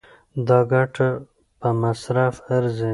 دا 0.47 0.59
ګټه 0.71 1.09
په 1.59 1.69
مصرف 1.81 2.35
ارزي. 2.55 2.89